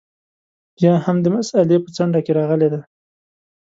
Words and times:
یا 0.83 0.93
هم 1.05 1.17
د 1.21 1.27
مسألې 1.35 1.77
په 1.83 1.89
څنډه 1.95 2.19
کې 2.25 2.31
راغلې 2.39 2.67
ده. 2.73 2.81